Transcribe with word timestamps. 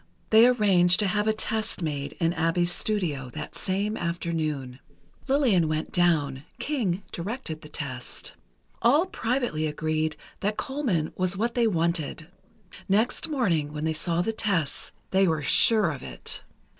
They 0.31 0.47
arranged 0.47 0.99
to 1.01 1.07
have 1.07 1.27
a 1.27 1.31
test 1.31 1.83
made 1.83 2.13
in 2.13 2.33
Abbe's 2.33 2.71
studio, 2.71 3.29
that 3.35 3.55
same 3.55 3.95
afternoon. 3.95 4.79
Lillian 5.27 5.67
went 5.67 5.91
down; 5.91 6.41
King 6.57 7.03
directed 7.11 7.61
the 7.61 7.69
test. 7.69 8.33
All 8.81 9.05
privately 9.05 9.67
agreed 9.67 10.17
that 10.39 10.57
Colman 10.57 11.13
was 11.15 11.37
what 11.37 11.53
they 11.53 11.67
wanted; 11.67 12.25
next 12.89 13.29
morning, 13.29 13.73
when 13.73 13.83
they 13.83 13.93
saw 13.93 14.23
the 14.23 14.31
tests, 14.33 14.91
they 15.11 15.27
were 15.27 15.43
sure 15.43 15.91
of 15.91 16.01
it. 16.01 16.41